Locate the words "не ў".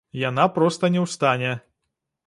0.95-1.17